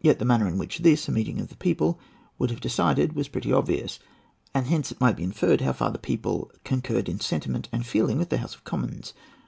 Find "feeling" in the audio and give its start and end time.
7.84-8.18